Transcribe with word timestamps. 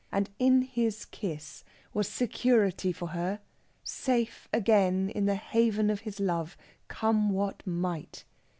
And 0.11 0.31
in 0.39 0.63
his 0.63 1.05
kiss 1.05 1.63
was 1.93 2.07
security 2.07 2.91
for 2.91 3.09
her, 3.09 3.39
safe 3.83 4.47
again 4.51 5.11
in 5.13 5.27
the 5.27 5.35
haven 5.35 5.91
of 5.91 5.99
his 5.99 6.19
love, 6.19 6.57
come 6.87 7.29
what 7.29 7.61
might. 7.67 8.23